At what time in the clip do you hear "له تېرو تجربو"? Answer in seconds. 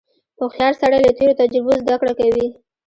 1.05-1.71